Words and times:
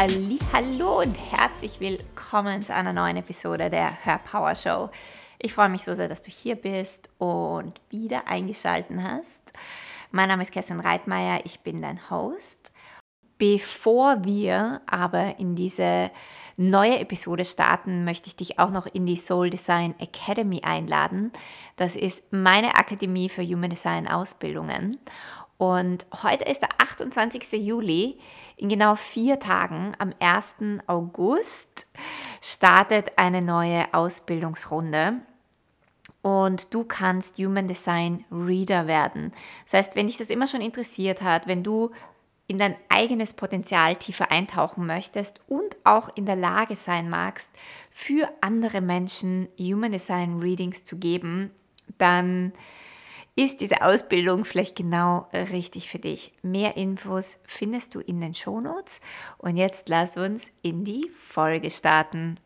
Hallo 0.00 1.00
und 1.00 1.12
herzlich 1.32 1.80
willkommen 1.80 2.62
zu 2.62 2.72
einer 2.72 2.92
neuen 2.92 3.16
Episode 3.16 3.68
der 3.68 4.04
Hörpower 4.04 4.54
Show. 4.54 4.90
Ich 5.40 5.52
freue 5.52 5.68
mich 5.68 5.82
so 5.82 5.92
sehr, 5.92 6.06
dass 6.06 6.22
du 6.22 6.30
hier 6.30 6.54
bist 6.54 7.10
und 7.18 7.80
wieder 7.90 8.28
eingeschaltet 8.28 8.96
hast. 9.02 9.52
Mein 10.12 10.28
Name 10.28 10.44
ist 10.44 10.52
Kerstin 10.52 10.78
Reitmeier, 10.78 11.40
ich 11.42 11.58
bin 11.60 11.82
dein 11.82 12.10
Host. 12.10 12.72
Bevor 13.38 14.24
wir 14.24 14.82
aber 14.86 15.40
in 15.40 15.56
diese 15.56 16.12
neue 16.56 17.00
Episode 17.00 17.44
starten, 17.44 18.04
möchte 18.04 18.28
ich 18.28 18.36
dich 18.36 18.60
auch 18.60 18.70
noch 18.70 18.86
in 18.86 19.04
die 19.04 19.16
Soul 19.16 19.50
Design 19.50 19.96
Academy 19.98 20.60
einladen. 20.62 21.32
Das 21.74 21.96
ist 21.96 22.32
meine 22.32 22.76
Akademie 22.76 23.28
für 23.28 23.42
Human 23.42 23.70
Design 23.70 24.06
Ausbildungen. 24.06 24.98
Und 25.58 26.06
heute 26.22 26.44
ist 26.44 26.62
der 26.62 26.70
28. 26.78 27.52
Juli. 27.52 28.18
In 28.56 28.68
genau 28.68 28.94
vier 28.94 29.38
Tagen, 29.40 29.92
am 29.98 30.14
1. 30.20 30.54
August, 30.86 31.86
startet 32.40 33.18
eine 33.18 33.42
neue 33.42 33.92
Ausbildungsrunde. 33.92 35.14
Und 36.22 36.72
du 36.72 36.84
kannst 36.84 37.38
Human 37.38 37.68
Design 37.68 38.24
Reader 38.30 38.86
werden. 38.86 39.32
Das 39.64 39.74
heißt, 39.74 39.96
wenn 39.96 40.06
dich 40.06 40.16
das 40.16 40.30
immer 40.30 40.46
schon 40.46 40.60
interessiert 40.60 41.22
hat, 41.22 41.46
wenn 41.46 41.62
du 41.62 41.90
in 42.46 42.58
dein 42.58 42.76
eigenes 42.88 43.34
Potenzial 43.34 43.96
tiefer 43.96 44.30
eintauchen 44.30 44.86
möchtest 44.86 45.42
und 45.48 45.76
auch 45.84 46.08
in 46.16 46.24
der 46.24 46.36
Lage 46.36 46.76
sein 46.76 47.10
magst, 47.10 47.50
für 47.90 48.28
andere 48.40 48.80
Menschen 48.80 49.48
Human 49.58 49.92
Design 49.92 50.40
Readings 50.40 50.84
zu 50.84 50.98
geben, 50.98 51.50
dann 51.98 52.52
ist 53.38 53.60
diese 53.60 53.82
Ausbildung 53.82 54.44
vielleicht 54.44 54.74
genau 54.76 55.28
richtig 55.32 55.88
für 55.88 56.00
dich. 56.00 56.32
Mehr 56.42 56.76
Infos 56.76 57.38
findest 57.46 57.94
du 57.94 58.00
in 58.00 58.20
den 58.20 58.34
Shownotes 58.34 59.00
und 59.38 59.56
jetzt 59.56 59.88
lass 59.88 60.16
uns 60.16 60.50
in 60.62 60.84
die 60.84 61.08
Folge 61.16 61.70
starten. 61.70 62.40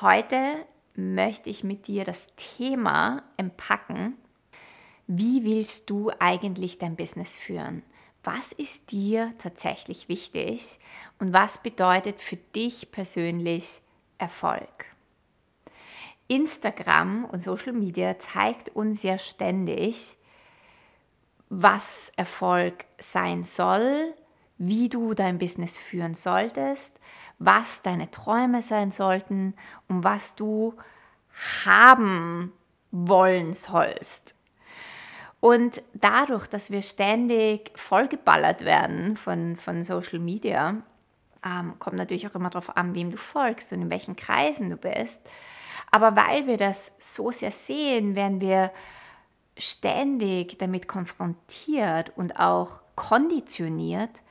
Heute 0.00 0.66
möchte 0.94 1.50
ich 1.50 1.64
mit 1.64 1.86
dir 1.86 2.04
das 2.04 2.34
Thema 2.36 3.24
empacken. 3.36 4.14
Wie 5.06 5.44
willst 5.44 5.90
du 5.90 6.10
eigentlich 6.18 6.78
dein 6.78 6.96
Business 6.96 7.36
führen? 7.36 7.82
was 8.26 8.50
ist 8.50 8.90
dir 8.90 9.32
tatsächlich 9.38 10.08
wichtig 10.08 10.80
und 11.20 11.32
was 11.32 11.62
bedeutet 11.62 12.20
für 12.20 12.34
dich 12.34 12.90
persönlich 12.90 13.82
Erfolg. 14.18 14.95
Instagram 16.28 17.24
und 17.26 17.38
Social 17.38 17.72
Media 17.72 18.18
zeigt 18.18 18.70
uns 18.70 19.02
ja 19.02 19.18
ständig, 19.18 20.16
was 21.48 22.12
Erfolg 22.16 22.84
sein 22.98 23.44
soll, 23.44 24.14
wie 24.58 24.88
du 24.88 25.14
dein 25.14 25.38
Business 25.38 25.76
führen 25.76 26.14
solltest, 26.14 26.98
was 27.38 27.82
deine 27.82 28.10
Träume 28.10 28.62
sein 28.62 28.90
sollten 28.90 29.54
und 29.88 30.02
was 30.02 30.34
du 30.34 30.74
haben 31.64 32.52
wollen 32.90 33.52
sollst. 33.52 34.34
Und 35.40 35.82
dadurch, 35.92 36.46
dass 36.46 36.70
wir 36.70 36.82
ständig 36.82 37.70
vollgeballert 37.78 38.64
werden 38.64 39.16
von, 39.16 39.56
von 39.56 39.82
Social 39.82 40.18
Media, 40.18 40.82
ähm, 41.44 41.78
kommt 41.78 41.96
natürlich 41.96 42.26
auch 42.26 42.34
immer 42.34 42.50
darauf 42.50 42.76
an, 42.76 42.94
wem 42.94 43.10
du 43.10 43.18
folgst 43.18 43.72
und 43.72 43.82
in 43.82 43.90
welchen 43.90 44.16
Kreisen 44.16 44.70
du 44.70 44.76
bist. 44.76 45.20
Aber 45.90 46.16
weil 46.16 46.46
wir 46.46 46.56
das 46.56 46.92
so 46.98 47.30
sehr 47.30 47.52
sehen, 47.52 48.14
werden 48.14 48.40
wir 48.40 48.72
ständig 49.56 50.58
damit 50.58 50.88
konfrontiert 50.88 52.12
und 52.16 52.38
auch 52.38 52.80
konditioniert, 52.94 54.22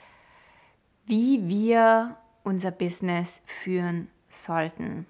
wie 1.06 1.48
wir 1.48 2.18
unser 2.44 2.72
Business 2.72 3.42
führen 3.46 4.10
sollten. 4.28 5.08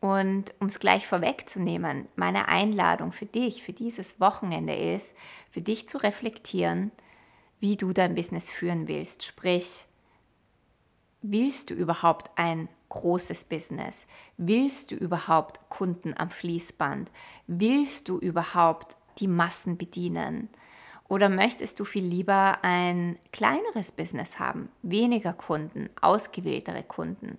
Und 0.00 0.54
um 0.60 0.68
es 0.68 0.78
gleich 0.78 1.06
vorwegzunehmen, 1.06 2.06
meine 2.14 2.48
Einladung 2.48 3.12
für 3.12 3.26
dich, 3.26 3.62
für 3.62 3.72
dieses 3.72 4.20
Wochenende 4.20 4.74
ist, 4.74 5.14
für 5.50 5.62
dich 5.62 5.88
zu 5.88 5.98
reflektieren, 5.98 6.92
wie 7.60 7.76
du 7.76 7.92
dein 7.92 8.14
Business 8.14 8.50
führen 8.50 8.86
willst. 8.86 9.24
Sprich, 9.24 9.86
willst 11.22 11.70
du 11.70 11.74
überhaupt 11.74 12.30
ein 12.36 12.68
großes 12.88 13.44
Business? 13.44 14.06
Willst 14.36 14.90
du 14.90 14.94
überhaupt 14.96 15.60
Kunden 15.68 16.14
am 16.16 16.30
Fließband? 16.30 17.10
Willst 17.46 18.08
du 18.08 18.18
überhaupt 18.18 18.96
die 19.18 19.28
Massen 19.28 19.78
bedienen? 19.78 20.48
Oder 21.08 21.28
möchtest 21.28 21.78
du 21.78 21.84
viel 21.84 22.04
lieber 22.04 22.58
ein 22.62 23.18
kleineres 23.32 23.92
Business 23.92 24.38
haben, 24.40 24.70
weniger 24.82 25.32
Kunden, 25.32 25.88
ausgewähltere 26.00 26.82
Kunden? 26.82 27.38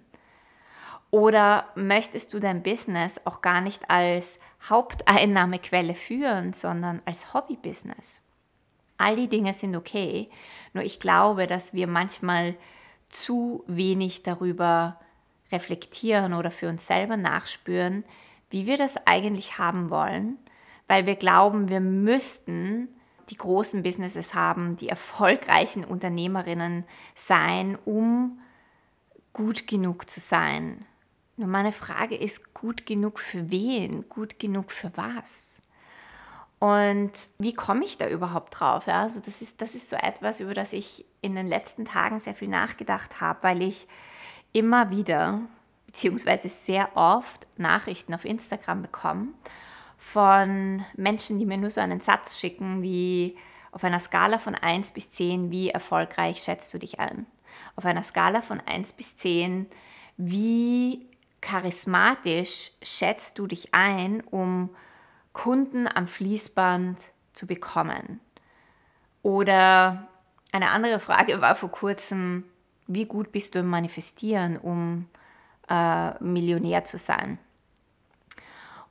Oder 1.11 1.65
möchtest 1.75 2.33
du 2.33 2.39
dein 2.39 2.63
Business 2.63 3.19
auch 3.25 3.41
gar 3.41 3.61
nicht 3.61 3.89
als 3.89 4.39
Haupteinnahmequelle 4.69 5.95
führen, 5.95 6.53
sondern 6.53 7.01
als 7.05 7.33
Hobbybusiness? 7.33 8.21
All 8.97 9.15
die 9.15 9.29
Dinge 9.29 9.53
sind 9.53 9.75
okay, 9.75 10.29
nur 10.73 10.83
ich 10.83 10.99
glaube, 10.99 11.47
dass 11.47 11.73
wir 11.73 11.87
manchmal 11.87 12.55
zu 13.09 13.63
wenig 13.67 14.23
darüber 14.23 14.99
reflektieren 15.51 16.33
oder 16.33 16.51
für 16.51 16.69
uns 16.69 16.87
selber 16.87 17.17
nachspüren, 17.17 18.03
wie 18.49 18.65
wir 18.65 18.77
das 18.77 18.95
eigentlich 19.05 19.57
haben 19.57 19.89
wollen, 19.89 20.37
weil 20.87 21.05
wir 21.05 21.15
glauben, 21.15 21.69
wir 21.69 21.81
müssten 21.81 22.89
die 23.29 23.37
großen 23.37 23.83
Businesses 23.83 24.33
haben, 24.33 24.77
die 24.77 24.87
erfolgreichen 24.87 25.83
Unternehmerinnen 25.83 26.85
sein, 27.13 27.77
um 27.83 28.39
gut 29.33 29.67
genug 29.67 30.09
zu 30.09 30.19
sein, 30.19 30.85
nur 31.37 31.47
meine 31.47 31.71
Frage 31.71 32.15
ist, 32.15 32.55
gut 32.55 32.87
genug 32.87 33.19
für 33.19 33.51
wen? 33.51 34.09
Gut 34.09 34.39
genug 34.39 34.71
für 34.71 34.91
was? 34.97 35.61
Und 36.59 37.11
wie 37.37 37.53
komme 37.53 37.85
ich 37.85 37.99
da 37.99 38.09
überhaupt 38.09 38.59
drauf? 38.59 38.87
Ja, 38.87 39.03
also 39.03 39.19
das 39.19 39.43
ist, 39.43 39.61
das 39.61 39.75
ist 39.75 39.87
so 39.87 39.95
etwas, 39.95 40.39
über 40.39 40.55
das 40.55 40.73
ich 40.73 41.05
in 41.21 41.35
den 41.35 41.47
letzten 41.47 41.85
Tagen 41.85 42.17
sehr 42.17 42.33
viel 42.33 42.47
nachgedacht 42.47 43.21
habe, 43.21 43.43
weil 43.43 43.61
ich 43.61 43.87
immer 44.53 44.89
wieder, 44.89 45.41
beziehungsweise 45.85 46.49
sehr 46.49 46.95
oft 46.95 47.47
Nachrichten 47.57 48.13
auf 48.13 48.25
Instagram 48.25 48.81
bekomme 48.81 49.29
von 49.97 50.83
Menschen, 50.95 51.39
die 51.39 51.45
mir 51.45 51.57
nur 51.57 51.71
so 51.71 51.81
einen 51.81 51.99
Satz 51.99 52.39
schicken, 52.39 52.81
wie 52.81 53.37
auf 53.71 53.83
einer 53.83 53.99
Skala 53.99 54.37
von 54.37 54.55
1 54.55 54.91
bis 54.91 55.11
10, 55.11 55.51
wie 55.51 55.69
erfolgreich 55.69 56.39
schätzt 56.39 56.73
du 56.73 56.77
dich 56.77 56.99
ein? 56.99 57.25
Auf 57.75 57.85
einer 57.85 58.03
Skala 58.03 58.41
von 58.41 58.61
1 58.61 58.93
bis 58.93 59.17
10, 59.17 59.67
wie 60.17 61.09
charismatisch 61.41 62.71
schätzt 62.81 63.37
du 63.39 63.47
dich 63.47 63.73
ein, 63.73 64.21
um 64.21 64.69
Kunden 65.33 65.87
am 65.87 66.07
Fließband 66.07 67.01
zu 67.33 67.47
bekommen? 67.47 68.19
Oder 69.21 70.07
eine 70.51 70.69
andere 70.69 70.99
Frage 70.99 71.41
war 71.41 71.55
vor 71.55 71.69
kurzem, 71.69 72.45
wie 72.87 73.05
gut 73.05 73.31
bist 73.31 73.55
du 73.55 73.59
im 73.59 73.67
Manifestieren, 73.67 74.57
um 74.57 75.07
äh, 75.69 76.21
Millionär 76.23 76.83
zu 76.83 76.97
sein? 76.97 77.37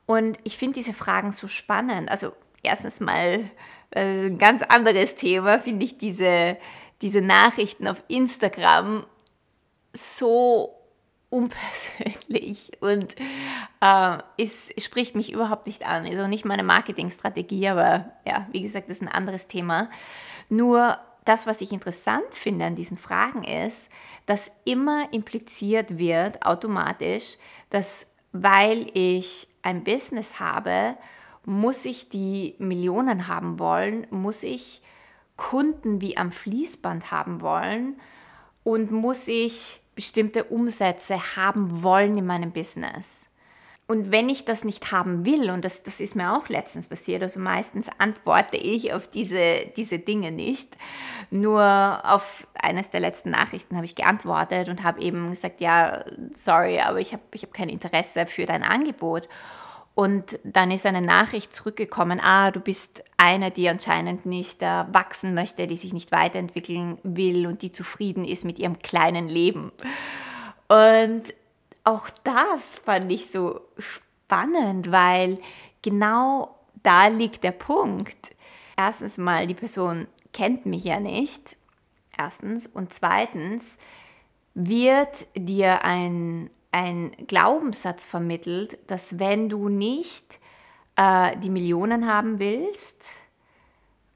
Und 0.05 0.39
ich 0.43 0.57
finde 0.57 0.75
diese 0.75 0.93
Fragen 0.93 1.31
so 1.31 1.47
spannend. 1.47 2.09
Also 2.09 2.31
erstens 2.63 2.99
mal 2.99 3.49
äh, 3.91 4.25
ein 4.27 4.37
ganz 4.37 4.61
anderes 4.61 5.15
Thema, 5.15 5.59
finde 5.59 5.85
ich 5.85 5.97
diese, 5.97 6.57
diese 7.01 7.21
Nachrichten 7.21 7.87
auf 7.87 8.03
Instagram 8.07 9.05
so 9.93 10.73
unpersönlich 11.29 12.71
und 12.79 13.15
äh, 13.81 14.17
es 14.37 14.69
spricht 14.77 15.15
mich 15.15 15.31
überhaupt 15.31 15.67
nicht 15.67 15.85
an. 15.85 16.05
Also 16.05 16.27
nicht 16.27 16.45
meine 16.45 16.63
Marketingstrategie, 16.63 17.67
aber 17.67 18.11
ja, 18.25 18.47
wie 18.51 18.61
gesagt, 18.61 18.89
das 18.89 18.97
ist 18.97 19.03
ein 19.03 19.09
anderes 19.09 19.47
Thema. 19.47 19.89
Nur 20.49 20.97
das, 21.27 21.47
was 21.47 21.61
ich 21.61 21.71
interessant 21.71 22.25
finde 22.31 22.65
an 22.65 22.75
diesen 22.75 22.97
Fragen 22.97 23.43
ist, 23.43 23.89
dass 24.25 24.51
immer 24.65 25.11
impliziert 25.13 25.97
wird 25.97 26.45
automatisch, 26.45 27.37
dass 27.69 28.07
weil 28.31 28.89
ich 28.93 29.47
ein 29.61 29.83
Business 29.83 30.39
habe, 30.39 30.97
muss 31.45 31.85
ich 31.85 32.09
die 32.09 32.55
Millionen 32.59 33.27
haben 33.27 33.59
wollen, 33.59 34.05
muss 34.09 34.43
ich 34.43 34.81
Kunden 35.37 36.01
wie 36.01 36.17
am 36.17 36.31
Fließband 36.31 37.11
haben 37.11 37.41
wollen 37.41 37.99
und 38.63 38.91
muss 38.91 39.27
ich 39.27 39.81
bestimmte 39.95 40.45
Umsätze 40.45 41.35
haben 41.35 41.83
wollen 41.83 42.17
in 42.17 42.25
meinem 42.25 42.51
Business. 42.51 43.25
Und 43.89 44.11
wenn 44.11 44.27
ich 44.27 44.43
das 44.43 44.65
nicht 44.65 44.91
haben 44.91 45.25
will, 45.25 45.49
und 45.49 45.63
das, 45.63 45.81
das 45.81 46.01
ist 46.01 46.13
mir 46.13 46.35
auch 46.35 46.49
letztens 46.49 46.89
passiert, 46.89 47.23
also 47.23 47.39
meistens 47.39 47.89
antworte 47.99 48.57
ich 48.57 48.93
auf 48.93 49.07
diese, 49.07 49.65
diese 49.77 49.97
Dinge 49.97 50.31
nicht. 50.31 50.75
Nur 51.31 52.01
auf 52.03 52.47
eines 52.53 52.89
der 52.89 52.99
letzten 52.99 53.29
Nachrichten 53.29 53.77
habe 53.77 53.85
ich 53.85 53.95
geantwortet 53.95 54.67
und 54.67 54.83
habe 54.83 55.01
eben 55.01 55.29
gesagt, 55.29 55.61
ja, 55.61 56.03
sorry, 56.33 56.81
aber 56.81 56.99
ich 56.99 57.13
habe 57.13 57.23
ich 57.31 57.43
hab 57.43 57.53
kein 57.53 57.69
Interesse 57.69 58.25
für 58.25 58.45
dein 58.45 58.63
Angebot. 58.63 59.29
Und 59.95 60.37
dann 60.43 60.69
ist 60.69 60.85
eine 60.85 61.01
Nachricht 61.01 61.53
zurückgekommen, 61.53 62.19
ah, 62.21 62.51
du 62.51 62.59
bist 62.59 63.05
eine, 63.15 63.51
die 63.51 63.69
anscheinend 63.69 64.25
nicht 64.25 64.61
äh, 64.61 64.83
wachsen 64.91 65.33
möchte, 65.33 65.65
die 65.65 65.77
sich 65.77 65.93
nicht 65.93 66.11
weiterentwickeln 66.11 66.99
will 67.03 67.47
und 67.47 67.61
die 67.61 67.71
zufrieden 67.71 68.25
ist 68.25 68.43
mit 68.43 68.59
ihrem 68.59 68.79
kleinen 68.79 69.29
Leben. 69.29 69.71
Und 70.67 71.33
auch 71.87 72.09
das 72.23 72.79
fand 72.79 73.11
ich 73.11 73.31
so 73.31 73.61
spannend, 73.77 74.91
weil 74.91 75.39
genau 75.81 76.55
da 76.83 77.07
liegt 77.07 77.43
der 77.43 77.51
Punkt. 77.51 78.35
Erstens 78.75 79.17
mal, 79.17 79.47
die 79.47 79.53
Person 79.53 80.07
kennt 80.33 80.65
mich 80.65 80.83
ja 80.83 80.99
nicht. 80.99 81.55
Erstens. 82.17 82.67
Und 82.67 82.93
zweitens 82.93 83.77
wird 84.53 85.27
dir 85.35 85.83
ein 85.83 86.49
ein 86.71 87.11
Glaubenssatz 87.27 88.05
vermittelt, 88.05 88.77
dass 88.87 89.19
wenn 89.19 89.49
du 89.49 89.69
nicht 89.69 90.39
äh, 90.95 91.35
die 91.37 91.49
Millionen 91.49 92.11
haben 92.11 92.39
willst 92.39 93.13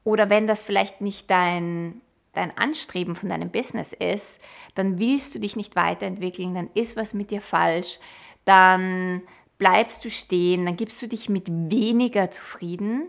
oder 0.04 0.30
wenn 0.30 0.46
das 0.46 0.62
vielleicht 0.62 1.00
nicht 1.00 1.30
dein, 1.30 2.00
dein 2.32 2.56
Anstreben 2.56 3.14
von 3.14 3.28
deinem 3.28 3.50
Business 3.50 3.92
ist, 3.92 4.40
dann 4.74 4.98
willst 4.98 5.34
du 5.34 5.38
dich 5.38 5.56
nicht 5.56 5.76
weiterentwickeln, 5.76 6.54
dann 6.54 6.70
ist 6.74 6.96
was 6.96 7.14
mit 7.14 7.30
dir 7.30 7.40
falsch, 7.40 7.98
dann 8.44 9.22
bleibst 9.58 10.04
du 10.04 10.10
stehen, 10.10 10.66
dann 10.66 10.76
gibst 10.76 11.00
du 11.02 11.08
dich 11.08 11.28
mit 11.28 11.48
weniger 11.48 12.30
zufrieden. 12.30 13.06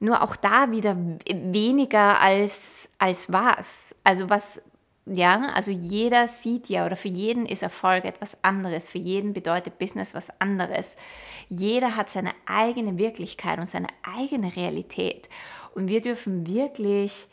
Nur 0.00 0.22
auch 0.22 0.34
da 0.34 0.70
wieder 0.70 0.96
weniger 1.30 2.20
als, 2.20 2.88
als 2.98 3.30
was. 3.32 3.94
Also 4.02 4.30
was, 4.30 4.62
ja, 5.04 5.52
also 5.54 5.70
jeder 5.70 6.26
sieht 6.26 6.70
ja 6.70 6.86
oder 6.86 6.96
für 6.96 7.08
jeden 7.08 7.44
ist 7.44 7.62
Erfolg 7.62 8.04
etwas 8.04 8.36
anderes, 8.42 8.88
für 8.88 8.98
jeden 8.98 9.34
bedeutet 9.34 9.78
Business 9.78 10.14
was 10.14 10.30
anderes. 10.40 10.96
Jeder 11.48 11.96
hat 11.96 12.08
seine 12.08 12.32
eigene 12.46 12.96
Wirklichkeit 12.96 13.58
und 13.58 13.66
seine 13.66 13.88
eigene 14.02 14.56
Realität. 14.56 15.28
Und 15.74 15.88
wir 15.88 16.00
dürfen 16.00 16.46
wirklich 16.46 17.28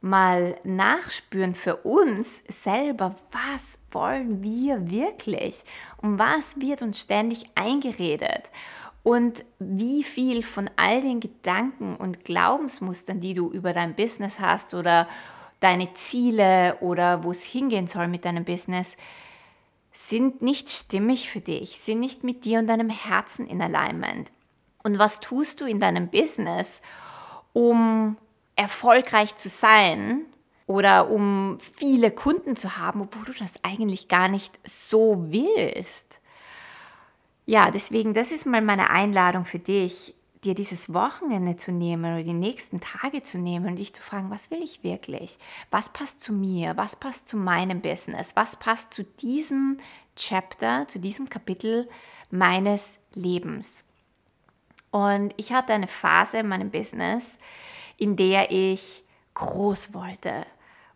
mal 0.00 0.56
nachspüren 0.62 1.54
für 1.54 1.76
uns 1.76 2.42
selber, 2.48 3.16
was 3.32 3.78
wollen 3.90 4.42
wir 4.42 4.90
wirklich 4.90 5.64
und 5.96 6.18
was 6.18 6.60
wird 6.60 6.82
uns 6.82 7.00
ständig 7.00 7.46
eingeredet 7.54 8.50
und 9.02 9.44
wie 9.58 10.04
viel 10.04 10.42
von 10.42 10.70
all 10.76 11.00
den 11.00 11.20
Gedanken 11.20 11.96
und 11.96 12.24
Glaubensmustern, 12.24 13.20
die 13.20 13.34
du 13.34 13.50
über 13.50 13.72
dein 13.72 13.94
Business 13.94 14.38
hast 14.38 14.74
oder 14.74 15.08
deine 15.60 15.92
Ziele 15.94 16.76
oder 16.80 17.24
wo 17.24 17.30
es 17.30 17.42
hingehen 17.42 17.86
soll 17.86 18.06
mit 18.06 18.24
deinem 18.24 18.44
Business, 18.44 18.96
sind 19.92 20.42
nicht 20.42 20.70
stimmig 20.70 21.30
für 21.30 21.40
dich, 21.40 21.80
sind 21.80 21.98
nicht 21.98 22.22
mit 22.22 22.44
dir 22.44 22.60
und 22.60 22.68
deinem 22.68 22.90
Herzen 22.90 23.46
in 23.46 23.60
Alignment. 23.60 24.30
Und 24.84 24.98
was 24.98 25.20
tust 25.20 25.60
du 25.60 25.64
in 25.64 25.80
deinem 25.80 26.08
Business, 26.08 26.80
um 27.52 28.16
erfolgreich 28.58 29.36
zu 29.36 29.48
sein 29.48 30.26
oder 30.66 31.10
um 31.10 31.58
viele 31.76 32.10
Kunden 32.10 32.56
zu 32.56 32.76
haben, 32.76 33.00
obwohl 33.00 33.24
du 33.24 33.32
das 33.32 33.54
eigentlich 33.62 34.08
gar 34.08 34.28
nicht 34.28 34.58
so 34.64 35.24
willst? 35.28 36.20
Ja, 37.46 37.70
deswegen, 37.70 38.12
das 38.12 38.32
ist 38.32 38.44
mal 38.44 38.60
meine 38.60 38.90
Einladung 38.90 39.44
für 39.44 39.60
dich, 39.60 40.14
dir 40.44 40.54
dieses 40.54 40.92
Wochenende 40.92 41.56
zu 41.56 41.72
nehmen 41.72 42.04
oder 42.04 42.22
die 42.22 42.34
nächsten 42.34 42.80
Tage 42.80 43.22
zu 43.22 43.38
nehmen 43.38 43.66
und 43.66 43.76
dich 43.76 43.92
zu 43.92 44.02
fragen, 44.02 44.30
was 44.30 44.50
will 44.50 44.62
ich 44.62 44.82
wirklich? 44.82 45.38
Was 45.70 45.88
passt 45.88 46.20
zu 46.20 46.32
mir? 46.32 46.76
Was 46.76 46.96
passt 46.96 47.28
zu 47.28 47.36
meinem 47.36 47.80
Business? 47.80 48.36
Was 48.36 48.56
passt 48.56 48.92
zu 48.92 49.04
diesem 49.04 49.78
Chapter, 50.16 50.86
zu 50.88 50.98
diesem 50.98 51.30
Kapitel 51.30 51.88
meines 52.30 52.98
Lebens? 53.14 53.84
Und 54.90 55.32
ich 55.36 55.52
hatte 55.52 55.72
eine 55.72 55.86
Phase 55.86 56.38
in 56.38 56.48
meinem 56.48 56.70
Business, 56.70 57.38
in 57.98 58.16
der 58.16 58.50
ich 58.50 59.04
groß 59.34 59.92
wollte 59.92 60.46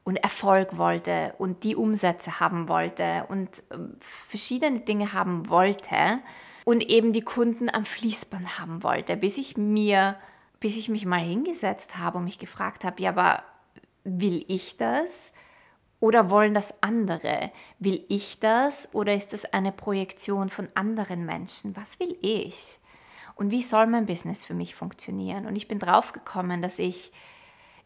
und 0.05 0.17
Erfolg 0.17 0.79
wollte 0.79 1.35
und 1.39 1.65
die 1.65 1.77
Umsätze 1.77 2.41
haben 2.41 2.69
wollte 2.69 3.27
und 3.29 3.63
ähm, 3.71 3.97
verschiedene 4.01 4.81
Dinge 4.81 5.13
haben 5.13 5.49
wollte 5.49 6.21
und 6.65 6.83
eben 6.89 7.13
die 7.13 7.23
Kunden 7.23 7.69
am 7.73 7.85
Fließband 7.85 8.59
haben 8.59 8.83
wollte, 8.83 9.17
bis 9.17 9.37
ich 9.37 9.57
mir, 9.57 10.17
bis 10.61 10.77
ich 10.77 10.89
mich 10.89 11.05
mal 11.05 11.21
hingesetzt 11.21 11.99
habe 11.99 12.19
und 12.19 12.25
mich 12.25 12.39
gefragt 12.39 12.85
habe, 12.85 13.03
ja, 13.03 13.11
aber 13.11 13.43
will 14.05 14.45
ich 14.49 14.77
das? 14.77 15.33
Oder 16.01 16.31
wollen 16.31 16.53
das 16.53 16.75
andere? 16.81 17.53
Will 17.79 18.05
ich 18.09 18.41
das 18.41 18.93
oder 18.93 19.15
ist 19.15 19.33
das 19.33 19.45
eine 19.53 19.71
Projektion 19.71 20.51
von 20.51 20.69
anderen 20.75 21.25
Menschen? 21.25 21.77
Was 21.77 22.01
will 22.01 22.17
ich? 22.21 22.81
Und 23.35 23.51
wie 23.51 23.63
soll 23.63 23.87
mein 23.87 24.07
Business 24.07 24.43
für 24.43 24.55
mich 24.55 24.75
funktionieren? 24.75 25.47
Und 25.47 25.57
ich 25.57 25.69
bin 25.69 25.79
drauf 25.79 26.13
gekommen, 26.13 26.63
dass 26.63 26.79
ich 26.79 27.13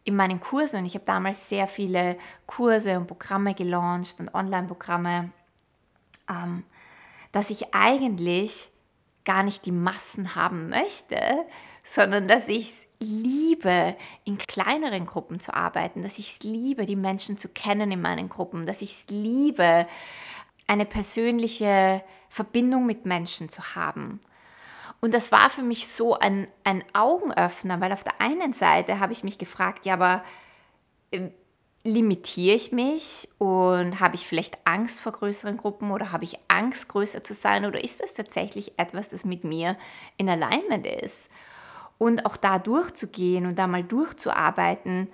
in 0.03 0.15
meinen 0.15 0.39
Kursen, 0.39 0.79
und 0.79 0.85
ich 0.85 0.93
habe 0.93 1.05
damals 1.05 1.49
sehr 1.49 1.67
viele 1.67 2.17
Kurse 2.45 2.97
und 2.97 3.07
Programme 3.07 3.53
gelauncht 3.53 4.19
und 4.19 4.33
Online-Programme, 4.33 5.31
ähm, 6.29 6.63
dass 7.33 7.49
ich 7.49 7.73
eigentlich 7.73 8.69
gar 9.25 9.43
nicht 9.43 9.65
die 9.65 9.73
Massen 9.73 10.35
haben 10.35 10.69
möchte, 10.69 11.19
sondern 11.83 12.27
dass 12.27 12.47
ich 12.47 12.69
es 12.69 12.87
liebe, 12.99 13.95
in 14.23 14.37
kleineren 14.37 15.05
Gruppen 15.05 15.39
zu 15.39 15.53
arbeiten, 15.53 16.03
dass 16.03 16.19
ich 16.19 16.31
es 16.31 16.43
liebe, 16.43 16.85
die 16.85 16.95
Menschen 16.95 17.37
zu 17.37 17.49
kennen 17.49 17.91
in 17.91 18.01
meinen 18.01 18.29
Gruppen, 18.29 18.65
dass 18.65 18.81
ich 18.81 18.91
es 18.91 19.05
liebe, 19.09 19.87
eine 20.67 20.85
persönliche 20.85 22.03
Verbindung 22.29 22.85
mit 22.85 23.05
Menschen 23.05 23.49
zu 23.49 23.75
haben. 23.75 24.19
Und 24.99 25.13
das 25.13 25.31
war 25.31 25.49
für 25.49 25.61
mich 25.61 25.87
so 25.87 26.17
ein, 26.17 26.47
ein 26.63 26.83
Augenöffner, 26.93 27.79
weil 27.79 27.91
auf 27.91 28.03
der 28.03 28.19
einen 28.19 28.53
Seite 28.53 28.99
habe 28.99 29.13
ich 29.13 29.23
mich 29.23 29.37
gefragt, 29.37 29.85
ja, 29.85 29.93
aber 29.93 30.23
äh, 31.11 31.29
limitiere 31.83 32.55
ich 32.55 32.71
mich 32.71 33.29
und 33.37 33.99
habe 33.99 34.15
ich 34.15 34.25
vielleicht 34.25 34.57
Angst 34.65 34.99
vor 34.99 35.11
größeren 35.11 35.57
Gruppen 35.57 35.91
oder 35.91 36.11
habe 36.11 36.23
ich 36.23 36.39
Angst, 36.47 36.89
größer 36.89 37.23
zu 37.23 37.33
sein 37.33 37.65
oder 37.65 37.81
ist 37.83 38.01
das 38.01 38.13
tatsächlich 38.13 38.77
etwas, 38.77 39.09
das 39.09 39.23
mit 39.23 39.43
mir 39.43 39.77
in 40.17 40.29
Alignment 40.29 40.85
ist? 40.85 41.29
Und 41.99 42.25
auch 42.25 42.35
da 42.35 42.59
durchzugehen 42.59 43.45
und 43.45 43.57
da 43.57 43.67
mal 43.67 43.83
durchzuarbeiten, 43.83 45.09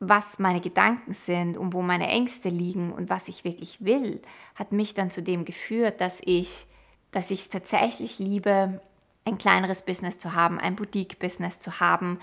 was 0.00 0.38
meine 0.38 0.60
Gedanken 0.60 1.14
sind 1.14 1.56
und 1.56 1.72
wo 1.72 1.82
meine 1.82 2.08
Ängste 2.08 2.48
liegen 2.48 2.92
und 2.92 3.10
was 3.10 3.28
ich 3.28 3.44
wirklich 3.44 3.84
will, 3.84 4.20
hat 4.54 4.70
mich 4.70 4.94
dann 4.94 5.10
zu 5.10 5.22
dem 5.22 5.44
geführt, 5.44 6.00
dass 6.00 6.20
ich 6.24 6.66
dass 7.10 7.30
ich 7.30 7.40
es 7.40 7.48
tatsächlich 7.48 8.18
liebe, 8.18 8.80
ein 9.28 9.38
kleineres 9.38 9.82
Business 9.82 10.18
zu 10.18 10.34
haben, 10.34 10.58
ein 10.58 10.74
Boutique-Business 10.74 11.60
zu 11.60 11.80
haben, 11.80 12.18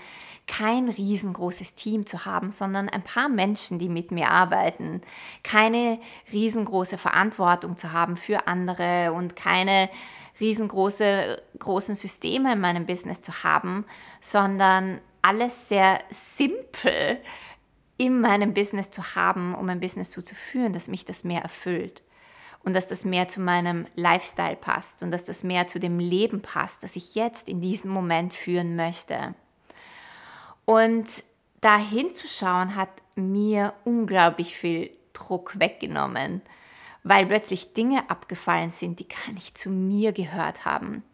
kein 0.46 0.88
riesengroßes 0.88 1.74
Team 1.74 2.06
zu 2.06 2.24
haben, 2.24 2.50
sondern 2.50 2.88
ein 2.88 3.02
paar 3.02 3.28
Menschen, 3.28 3.78
die 3.78 3.88
mit 3.88 4.10
mir 4.10 4.30
arbeiten, 4.30 5.00
keine 5.42 5.98
riesengroße 6.32 6.98
Verantwortung 6.98 7.76
zu 7.76 7.92
haben 7.92 8.16
für 8.16 8.46
andere 8.46 9.12
und 9.12 9.36
keine 9.36 9.88
riesengroße 10.40 11.42
großen 11.58 11.94
Systeme 11.94 12.52
in 12.52 12.60
meinem 12.60 12.86
Business 12.86 13.22
zu 13.22 13.42
haben, 13.42 13.86
sondern 14.20 15.00
alles 15.22 15.68
sehr 15.68 16.00
simpel 16.10 17.18
in 17.96 18.20
meinem 18.20 18.52
Business 18.52 18.90
zu 18.90 19.14
haben, 19.14 19.54
um 19.54 19.68
ein 19.68 19.80
Business 19.80 20.12
so 20.12 20.20
zu 20.20 20.34
führen, 20.34 20.72
dass 20.72 20.88
mich 20.88 21.04
das 21.04 21.24
mehr 21.24 21.42
erfüllt 21.42 22.02
und 22.66 22.72
dass 22.72 22.88
das 22.88 23.04
mehr 23.04 23.28
zu 23.28 23.40
meinem 23.40 23.86
Lifestyle 23.94 24.56
passt 24.56 25.04
und 25.04 25.12
dass 25.12 25.24
das 25.24 25.44
mehr 25.44 25.68
zu 25.68 25.78
dem 25.78 26.00
Leben 26.00 26.42
passt, 26.42 26.82
das 26.82 26.96
ich 26.96 27.14
jetzt 27.14 27.48
in 27.48 27.60
diesem 27.60 27.92
Moment 27.92 28.34
führen 28.34 28.74
möchte. 28.74 29.36
Und 30.64 31.06
da 31.60 31.78
hinzuschauen 31.78 32.74
hat 32.74 32.88
mir 33.14 33.72
unglaublich 33.84 34.56
viel 34.56 34.90
Druck 35.12 35.60
weggenommen, 35.60 36.42
weil 37.04 37.26
plötzlich 37.26 37.72
Dinge 37.72 38.10
abgefallen 38.10 38.70
sind, 38.70 38.98
die 38.98 39.06
gar 39.06 39.32
nicht 39.32 39.56
zu 39.56 39.70
mir 39.70 40.10
gehört 40.10 40.64
haben. 40.64 41.04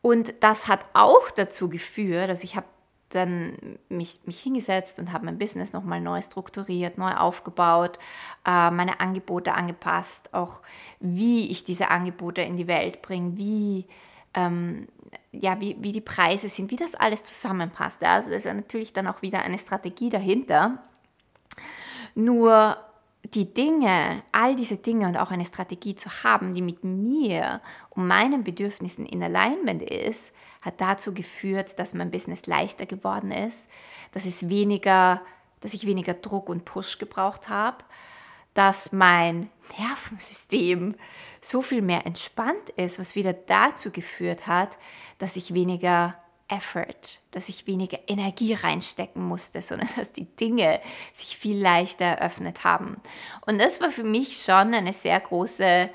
Und 0.00 0.32
das 0.40 0.66
hat 0.66 0.86
auch 0.94 1.30
dazu 1.30 1.68
geführt, 1.68 2.30
also 2.30 2.42
ich 2.42 2.56
habe 2.56 2.66
dann 3.14 3.78
mich, 3.88 4.20
mich 4.24 4.40
hingesetzt 4.40 4.98
und 4.98 5.12
habe 5.12 5.24
mein 5.24 5.38
Business 5.38 5.72
nochmal 5.72 6.00
neu 6.00 6.20
strukturiert, 6.22 6.98
neu 6.98 7.12
aufgebaut, 7.12 7.98
äh, 8.46 8.70
meine 8.70 9.00
Angebote 9.00 9.54
angepasst, 9.54 10.32
auch 10.32 10.62
wie 11.00 11.50
ich 11.50 11.64
diese 11.64 11.90
Angebote 11.90 12.42
in 12.42 12.56
die 12.56 12.66
Welt 12.66 13.02
bringe, 13.02 13.36
wie, 13.36 13.86
ähm, 14.34 14.88
ja, 15.32 15.60
wie, 15.60 15.76
wie 15.80 15.92
die 15.92 16.00
Preise 16.00 16.48
sind, 16.48 16.70
wie 16.70 16.76
das 16.76 16.94
alles 16.94 17.24
zusammenpasst. 17.24 18.02
Ja? 18.02 18.14
Also 18.14 18.30
das 18.30 18.44
ist 18.44 18.54
natürlich 18.54 18.92
dann 18.92 19.06
auch 19.06 19.22
wieder 19.22 19.42
eine 19.42 19.58
Strategie 19.58 20.10
dahinter. 20.10 20.78
Nur 22.14 22.76
die 23.32 23.52
Dinge, 23.52 24.22
all 24.32 24.54
diese 24.54 24.76
Dinge 24.76 25.06
und 25.06 25.16
auch 25.16 25.30
eine 25.30 25.46
Strategie 25.46 25.94
zu 25.94 26.10
haben, 26.24 26.54
die 26.54 26.62
mit 26.62 26.84
mir 26.84 27.60
und 27.90 28.06
meinen 28.06 28.44
Bedürfnissen 28.44 29.06
in 29.06 29.22
Alignment 29.22 29.82
ist, 29.82 30.32
hat 30.62 30.80
dazu 30.80 31.14
geführt, 31.14 31.78
dass 31.78 31.94
mein 31.94 32.10
Business 32.10 32.46
leichter 32.46 32.86
geworden 32.86 33.32
ist, 33.32 33.68
dass 34.12 34.26
es 34.26 34.48
weniger, 34.48 35.22
dass 35.60 35.74
ich 35.74 35.86
weniger 35.86 36.14
Druck 36.14 36.48
und 36.48 36.64
Push 36.64 36.98
gebraucht 36.98 37.48
habe, 37.48 37.78
dass 38.52 38.92
mein 38.92 39.50
Nervensystem 39.78 40.94
so 41.40 41.60
viel 41.60 41.82
mehr 41.82 42.06
entspannt 42.06 42.70
ist, 42.76 42.98
was 42.98 43.16
wieder 43.16 43.32
dazu 43.32 43.90
geführt 43.90 44.46
hat, 44.46 44.78
dass 45.18 45.36
ich 45.36 45.54
weniger 45.54 46.14
Effort, 46.54 47.20
dass 47.30 47.48
ich 47.48 47.66
weniger 47.66 47.98
Energie 48.06 48.54
reinstecken 48.54 49.22
musste, 49.22 49.62
sondern 49.62 49.88
dass 49.96 50.12
die 50.12 50.24
Dinge 50.36 50.80
sich 51.12 51.36
viel 51.36 51.60
leichter 51.60 52.04
eröffnet 52.04 52.64
haben. 52.64 53.00
Und 53.46 53.58
das 53.58 53.80
war 53.80 53.90
für 53.90 54.04
mich 54.04 54.42
schon 54.42 54.74
eine 54.74 54.92
sehr 54.92 55.18
große, 55.20 55.90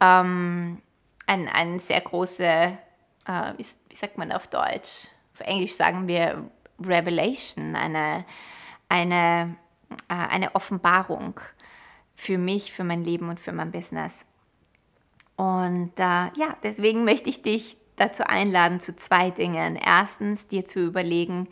ähm, 0.00 0.82
ein, 1.26 1.48
ein 1.48 1.78
sehr 1.78 2.00
große, 2.00 2.44
äh, 2.44 3.52
wie, 3.56 3.66
wie, 3.88 3.96
sagt 3.96 4.18
man 4.18 4.32
auf 4.32 4.48
Deutsch? 4.48 5.08
Auf 5.34 5.40
Englisch 5.40 5.74
sagen 5.74 6.08
wir 6.08 6.50
Revelation, 6.80 7.76
eine, 7.76 8.24
eine, 8.88 9.56
äh, 10.08 10.14
eine 10.14 10.54
Offenbarung 10.54 11.40
für 12.14 12.38
mich, 12.38 12.72
für 12.72 12.84
mein 12.84 13.04
Leben 13.04 13.28
und 13.28 13.40
für 13.40 13.52
mein 13.52 13.70
Business. 13.70 14.26
Und 15.36 15.92
äh, 15.98 16.02
ja, 16.34 16.56
deswegen 16.64 17.04
möchte 17.04 17.30
ich 17.30 17.42
dich 17.42 17.76
dazu 18.00 18.24
einladen 18.26 18.80
zu 18.80 18.96
zwei 18.96 19.30
Dingen. 19.30 19.76
Erstens, 19.76 20.48
dir 20.48 20.64
zu 20.64 20.80
überlegen, 20.80 21.48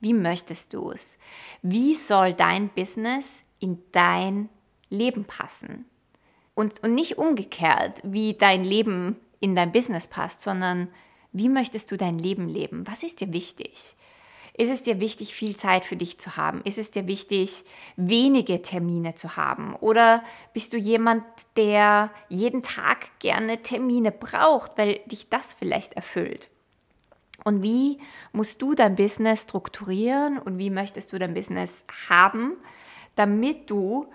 wie 0.00 0.14
möchtest 0.14 0.74
du 0.74 0.90
es? 0.90 1.18
Wie 1.62 1.94
soll 1.94 2.32
dein 2.32 2.68
Business 2.68 3.42
in 3.58 3.82
dein 3.92 4.48
Leben 4.90 5.24
passen? 5.24 5.86
Und, 6.54 6.82
und 6.82 6.94
nicht 6.94 7.18
umgekehrt, 7.18 8.00
wie 8.02 8.34
dein 8.34 8.64
Leben 8.64 9.16
in 9.40 9.54
dein 9.54 9.72
Business 9.72 10.08
passt, 10.08 10.40
sondern 10.40 10.88
wie 11.32 11.48
möchtest 11.48 11.90
du 11.90 11.96
dein 11.96 12.18
Leben 12.18 12.48
leben? 12.48 12.86
Was 12.86 13.02
ist 13.02 13.20
dir 13.20 13.32
wichtig? 13.32 13.96
Ist 14.58 14.70
es 14.70 14.82
dir 14.82 14.98
wichtig, 14.98 15.34
viel 15.34 15.54
Zeit 15.54 15.84
für 15.84 15.94
dich 15.94 16.18
zu 16.18 16.36
haben? 16.36 16.62
Ist 16.64 16.78
es 16.78 16.90
dir 16.90 17.06
wichtig, 17.06 17.64
wenige 17.94 18.60
Termine 18.60 19.14
zu 19.14 19.36
haben? 19.36 19.76
Oder 19.76 20.24
bist 20.52 20.72
du 20.72 20.76
jemand, 20.76 21.22
der 21.56 22.10
jeden 22.28 22.64
Tag 22.64 23.16
gerne 23.20 23.62
Termine 23.62 24.10
braucht, 24.10 24.76
weil 24.76 24.98
dich 25.06 25.28
das 25.28 25.52
vielleicht 25.52 25.92
erfüllt? 25.92 26.50
Und 27.44 27.62
wie 27.62 28.00
musst 28.32 28.60
du 28.60 28.74
dein 28.74 28.96
Business 28.96 29.44
strukturieren 29.44 30.38
und 30.38 30.58
wie 30.58 30.70
möchtest 30.70 31.12
du 31.12 31.20
dein 31.20 31.34
Business 31.34 31.84
haben, 32.10 32.56
damit 33.14 33.70
du 33.70 34.08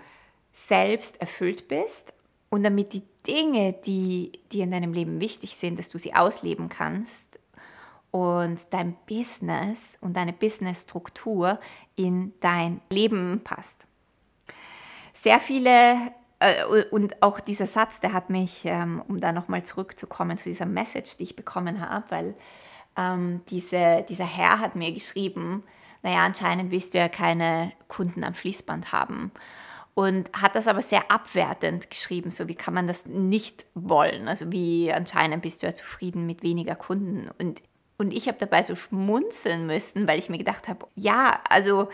selbst 0.52 1.22
erfüllt 1.22 1.68
bist 1.68 2.12
und 2.50 2.64
damit 2.64 2.92
die 2.92 3.02
Dinge, 3.26 3.72
die 3.72 4.32
dir 4.52 4.64
in 4.64 4.72
deinem 4.72 4.92
Leben 4.92 5.22
wichtig 5.22 5.56
sind, 5.56 5.78
dass 5.78 5.88
du 5.88 5.98
sie 5.98 6.12
ausleben 6.12 6.68
kannst 6.68 7.40
und 8.14 8.72
dein 8.72 8.96
Business 9.08 9.98
und 10.00 10.16
deine 10.16 10.32
Businessstruktur 10.32 11.58
in 11.96 12.32
dein 12.38 12.80
Leben 12.88 13.40
passt. 13.42 13.88
Sehr 15.12 15.40
viele 15.40 16.12
äh, 16.38 16.64
und 16.92 17.20
auch 17.24 17.40
dieser 17.40 17.66
Satz, 17.66 17.98
der 17.98 18.12
hat 18.12 18.30
mich, 18.30 18.66
ähm, 18.66 19.02
um 19.08 19.18
da 19.18 19.32
nochmal 19.32 19.64
zurückzukommen 19.64 20.38
zu 20.38 20.48
dieser 20.48 20.64
Message, 20.64 21.16
die 21.16 21.24
ich 21.24 21.34
bekommen 21.34 21.80
habe, 21.80 22.04
weil 22.10 22.34
ähm, 22.96 23.40
diese, 23.48 24.06
dieser 24.08 24.26
Herr 24.26 24.60
hat 24.60 24.76
mir 24.76 24.92
geschrieben, 24.92 25.64
naja, 26.04 26.24
anscheinend 26.24 26.70
willst 26.70 26.94
du 26.94 26.98
ja 26.98 27.08
keine 27.08 27.72
Kunden 27.88 28.22
am 28.22 28.34
Fließband 28.34 28.92
haben. 28.92 29.32
Und 29.94 30.30
hat 30.40 30.54
das 30.54 30.68
aber 30.68 30.82
sehr 30.82 31.10
abwertend 31.10 31.90
geschrieben, 31.90 32.30
so 32.30 32.46
wie 32.46 32.54
kann 32.54 32.74
man 32.74 32.86
das 32.86 33.06
nicht 33.06 33.66
wollen? 33.74 34.28
Also 34.28 34.52
wie 34.52 34.92
anscheinend 34.92 35.42
bist 35.42 35.62
du 35.62 35.66
ja 35.66 35.74
zufrieden 35.74 36.26
mit 36.26 36.44
weniger 36.44 36.76
Kunden. 36.76 37.28
Und 37.40 37.60
und 38.04 38.12
ich 38.12 38.28
habe 38.28 38.38
dabei 38.38 38.62
so 38.62 38.76
schmunzeln 38.76 39.66
müssen, 39.66 40.06
weil 40.06 40.18
ich 40.18 40.28
mir 40.28 40.38
gedacht 40.38 40.68
habe, 40.68 40.86
ja, 40.94 41.40
also 41.48 41.88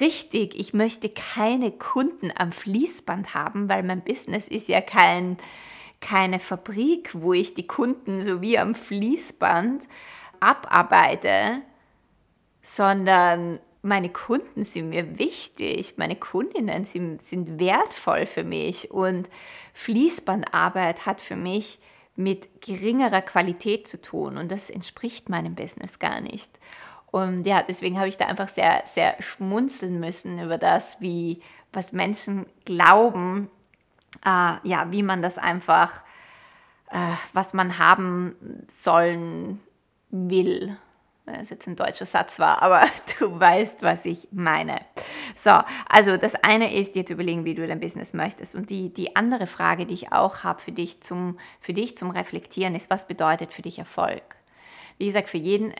richtig, 0.00 0.58
ich 0.58 0.74
möchte 0.74 1.08
keine 1.08 1.72
Kunden 1.72 2.30
am 2.36 2.52
Fließband 2.52 3.34
haben, 3.34 3.68
weil 3.68 3.82
mein 3.82 4.02
Business 4.02 4.46
ist 4.46 4.68
ja 4.68 4.80
kein, 4.80 5.36
keine 6.00 6.38
Fabrik, 6.38 7.10
wo 7.14 7.32
ich 7.32 7.54
die 7.54 7.66
Kunden 7.66 8.22
so 8.22 8.40
wie 8.40 8.58
am 8.58 8.74
Fließband 8.74 9.88
abarbeite, 10.40 11.62
sondern 12.62 13.58
meine 13.82 14.10
Kunden 14.10 14.62
sind 14.62 14.90
mir 14.90 15.18
wichtig, 15.18 15.94
meine 15.96 16.16
Kundinnen 16.16 16.84
sind, 16.84 17.22
sind 17.22 17.58
wertvoll 17.58 18.26
für 18.26 18.44
mich 18.44 18.90
und 18.90 19.30
Fließbandarbeit 19.72 21.06
hat 21.06 21.20
für 21.20 21.36
mich 21.36 21.80
mit 22.18 22.60
geringerer 22.60 23.22
Qualität 23.22 23.86
zu 23.86 24.02
tun 24.02 24.38
und 24.38 24.50
das 24.50 24.70
entspricht 24.70 25.28
meinem 25.28 25.54
Business 25.54 26.00
gar 26.00 26.20
nicht. 26.20 26.50
Und 27.10 27.46
ja, 27.46 27.62
deswegen 27.62 27.96
habe 27.96 28.08
ich 28.08 28.18
da 28.18 28.26
einfach 28.26 28.48
sehr, 28.48 28.82
sehr 28.86 29.14
schmunzeln 29.22 30.00
müssen 30.00 30.42
über 30.42 30.58
das, 30.58 31.00
wie, 31.00 31.40
was 31.72 31.92
Menschen 31.92 32.46
glauben, 32.64 33.48
äh, 34.24 34.54
ja, 34.62 34.88
wie 34.90 35.04
man 35.04 35.22
das 35.22 35.38
einfach, 35.38 36.02
äh, 36.90 37.12
was 37.32 37.54
man 37.54 37.78
haben 37.78 38.34
sollen 38.66 39.60
will 40.10 40.76
es 41.34 41.50
jetzt 41.50 41.66
ein 41.66 41.76
deutscher 41.76 42.06
Satz 42.06 42.38
war, 42.38 42.62
aber 42.62 42.84
du 43.18 43.38
weißt, 43.38 43.82
was 43.82 44.04
ich 44.04 44.28
meine. 44.32 44.80
So, 45.34 45.58
also 45.88 46.16
das 46.16 46.34
eine 46.36 46.74
ist, 46.74 46.94
dir 46.94 47.06
zu 47.06 47.14
überlegen, 47.14 47.44
wie 47.44 47.54
du 47.54 47.66
dein 47.66 47.80
Business 47.80 48.14
möchtest. 48.14 48.54
Und 48.54 48.70
die, 48.70 48.92
die 48.92 49.16
andere 49.16 49.46
Frage, 49.46 49.86
die 49.86 49.94
ich 49.94 50.12
auch 50.12 50.44
habe 50.44 50.60
für 50.60 50.72
dich, 50.72 51.00
zum, 51.02 51.38
für 51.60 51.72
dich 51.72 51.96
zum 51.96 52.10
Reflektieren, 52.10 52.74
ist, 52.74 52.90
was 52.90 53.06
bedeutet 53.06 53.52
für 53.52 53.62
dich 53.62 53.78
Erfolg? 53.78 54.22
Wie 54.98 55.06
gesagt, 55.06 55.28
für 55.28 55.38
jeden 55.38 55.74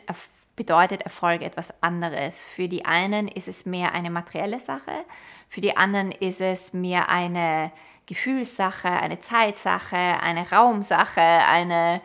bedeutet 0.55 1.03
Erfolg 1.03 1.41
etwas 1.41 1.73
anderes. 1.81 2.43
Für 2.43 2.67
die 2.67 2.85
einen 2.85 3.27
ist 3.27 3.47
es 3.47 3.65
mehr 3.65 3.93
eine 3.93 4.09
materielle 4.09 4.59
Sache, 4.59 5.05
für 5.47 5.61
die 5.61 5.75
anderen 5.75 6.11
ist 6.11 6.41
es 6.41 6.73
mehr 6.73 7.09
eine 7.09 7.71
Gefühlssache, 8.05 8.89
eine 8.89 9.19
Zeitsache, 9.19 9.97
eine 9.97 10.49
Raumsache, 10.49 11.21
eine... 11.21 12.01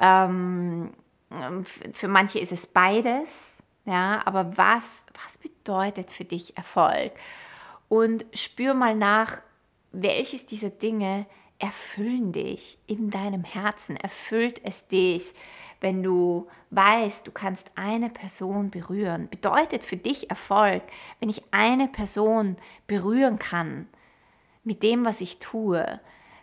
Ähm, 0.00 0.92
für 1.92 2.08
manche 2.08 2.38
ist 2.38 2.52
es 2.52 2.66
beides, 2.66 3.54
ja, 3.84 4.22
aber 4.24 4.56
was, 4.56 5.04
was 5.24 5.38
bedeutet 5.38 6.12
für 6.12 6.24
dich 6.24 6.56
Erfolg? 6.56 7.12
Und 7.88 8.26
spür 8.34 8.74
mal 8.74 8.94
nach, 8.94 9.40
welches 9.92 10.46
dieser 10.46 10.70
Dinge 10.70 11.26
erfüllen 11.58 12.32
dich 12.32 12.78
in 12.86 13.10
deinem 13.10 13.44
Herzen, 13.44 13.96
erfüllt 13.96 14.60
es 14.64 14.86
dich, 14.88 15.34
wenn 15.80 16.02
du 16.02 16.48
weißt, 16.70 17.26
du 17.26 17.32
kannst 17.32 17.70
eine 17.76 18.10
Person 18.10 18.70
berühren. 18.70 19.28
Bedeutet 19.28 19.84
für 19.84 19.96
dich 19.96 20.28
Erfolg, 20.28 20.82
wenn 21.20 21.28
ich 21.28 21.42
eine 21.50 21.88
Person 21.88 22.56
berühren 22.86 23.38
kann 23.38 23.88
mit 24.64 24.82
dem, 24.82 25.04
was 25.04 25.20
ich 25.20 25.38
tue, 25.38 26.00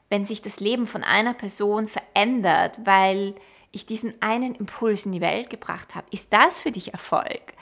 wenn 0.10 0.24
sich 0.25 0.42
das 0.42 0.60
Leben 0.60 0.88
von 0.88 1.04
einer 1.04 1.34
Person 1.34 1.88
verändert, 1.88 2.80
weil 2.86 3.36
ich 3.75 3.86
diesen 3.86 4.20
einen 4.22 4.55
Impuls 4.55 5.05
in 5.05 5.12
die 5.12 5.22
Welt 5.22 5.50
gebracht 5.50 5.96
habe. 5.96 6.08
Ist 6.10 6.32
das 6.32 6.62
für 6.62 6.72
dich 6.72 6.94
Erfolg? 6.94 7.53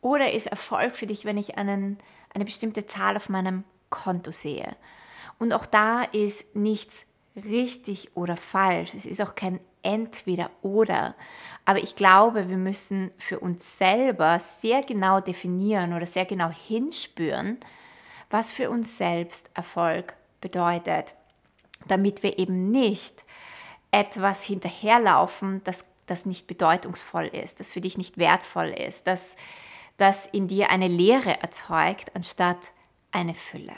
Oder 0.00 0.32
ist 0.32 0.46
Erfolg 0.46 0.94
für 0.94 1.06
dich, 1.06 1.24
wenn 1.24 1.38
ich 1.38 1.56
einen, 1.56 1.98
eine 2.34 2.44
bestimmte 2.44 2.86
Zahl 2.86 3.16
auf 3.16 3.28
meinem 3.28 3.64
Konto 3.88 4.30
sehe? 4.30 4.76
Und 5.38 5.52
auch 5.54 5.66
da 5.66 6.02
ist 6.02 6.54
nichts 6.54 7.06
richtig 7.34 8.14
oder 8.14 8.36
falsch. 8.36 8.92
Es 8.94 9.06
ist 9.06 9.22
auch 9.22 9.34
kein 9.34 9.58
entweder 9.82 10.50
oder. 10.60 11.14
Aber 11.64 11.78
ich 11.78 11.96
glaube, 11.96 12.50
wir 12.50 12.56
müssen 12.56 13.10
für 13.16 13.40
uns 13.40 13.78
selber 13.78 14.38
sehr 14.40 14.82
genau 14.82 15.20
definieren 15.20 15.94
oder 15.94 16.06
sehr 16.06 16.26
genau 16.26 16.50
hinspüren, 16.50 17.58
was 18.28 18.50
für 18.50 18.68
uns 18.68 18.98
selbst 18.98 19.50
Erfolg 19.54 20.14
bedeutet, 20.40 21.14
damit 21.86 22.22
wir 22.22 22.38
eben 22.38 22.70
nicht 22.70 23.24
etwas 23.90 24.44
hinterherlaufen, 24.44 25.62
das, 25.64 25.82
das 26.06 26.26
nicht 26.26 26.46
bedeutungsvoll 26.46 27.26
ist, 27.26 27.60
das 27.60 27.70
für 27.70 27.80
dich 27.80 27.98
nicht 27.98 28.18
wertvoll 28.18 28.68
ist, 28.68 29.06
das, 29.06 29.36
das 29.96 30.26
in 30.26 30.48
dir 30.48 30.70
eine 30.70 30.88
Leere 30.88 31.40
erzeugt, 31.40 32.14
anstatt 32.14 32.72
eine 33.10 33.34
Fülle. 33.34 33.74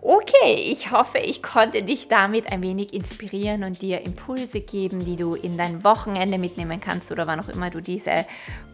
Okay, 0.00 0.54
ich 0.70 0.90
hoffe, 0.90 1.18
ich 1.18 1.42
konnte 1.42 1.82
dich 1.82 2.08
damit 2.08 2.50
ein 2.50 2.62
wenig 2.62 2.94
inspirieren 2.94 3.64
und 3.64 3.82
dir 3.82 4.00
Impulse 4.00 4.60
geben, 4.60 5.04
die 5.04 5.16
du 5.16 5.34
in 5.34 5.58
dein 5.58 5.84
Wochenende 5.84 6.38
mitnehmen 6.38 6.80
kannst 6.80 7.12
oder 7.12 7.26
wann 7.26 7.40
auch 7.40 7.50
immer 7.50 7.68
du 7.68 7.82
diese 7.82 8.24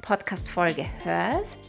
Podcast-Folge 0.02 0.87
hörst. 1.02 1.61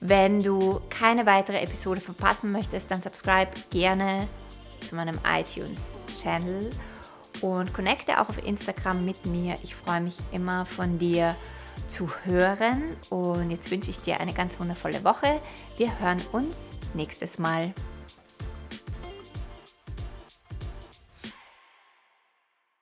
Wenn 0.00 0.40
du 0.40 0.80
keine 0.90 1.24
weitere 1.24 1.60
Episode 1.60 2.00
verpassen 2.00 2.52
möchtest, 2.52 2.90
dann 2.90 3.00
subscribe 3.00 3.50
gerne 3.70 4.28
zu 4.82 4.94
meinem 4.94 5.18
iTunes-Channel 5.26 6.70
und 7.42 7.72
connecte 7.74 8.20
auch 8.20 8.28
auf 8.28 8.46
Instagram 8.46 9.04
mit 9.04 9.26
mir. 9.26 9.56
Ich 9.62 9.74
freue 9.74 10.00
mich 10.00 10.16
immer 10.32 10.66
von 10.66 10.98
dir 10.98 11.34
zu 11.86 12.08
hören 12.24 12.82
und 13.10 13.50
jetzt 13.50 13.70
wünsche 13.70 13.90
ich 13.90 14.00
dir 14.00 14.20
eine 14.20 14.32
ganz 14.32 14.58
wundervolle 14.58 15.04
Woche. 15.04 15.40
Wir 15.76 15.98
hören 16.00 16.20
uns 16.32 16.70
nächstes 16.94 17.38
Mal. 17.38 17.72